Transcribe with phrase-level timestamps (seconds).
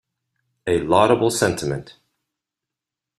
[0.65, 1.99] A laudable sentiment.